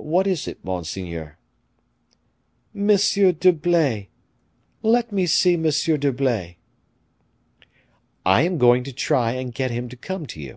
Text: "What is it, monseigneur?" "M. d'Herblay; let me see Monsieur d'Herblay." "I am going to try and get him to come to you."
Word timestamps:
"What 0.00 0.26
is 0.26 0.48
it, 0.48 0.64
monseigneur?" 0.64 1.36
"M. 2.74 2.86
d'Herblay; 2.86 4.08
let 4.82 5.12
me 5.12 5.26
see 5.26 5.58
Monsieur 5.58 5.98
d'Herblay." 5.98 6.56
"I 8.24 8.42
am 8.44 8.56
going 8.56 8.82
to 8.84 8.94
try 8.94 9.32
and 9.32 9.52
get 9.54 9.70
him 9.70 9.90
to 9.90 9.96
come 9.98 10.24
to 10.28 10.40
you." 10.40 10.56